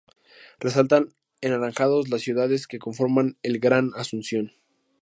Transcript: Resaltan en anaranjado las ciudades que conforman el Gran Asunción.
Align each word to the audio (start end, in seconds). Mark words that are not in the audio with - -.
Resaltan 0.59 1.09
en 1.41 1.53
anaranjado 1.53 2.01
las 2.09 2.21
ciudades 2.23 2.65
que 2.65 2.79
conforman 2.79 3.37
el 3.43 3.59
Gran 3.59 3.91
Asunción. 3.95 4.51